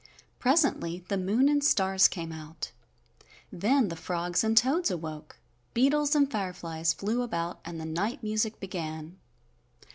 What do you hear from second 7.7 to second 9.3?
the night music began.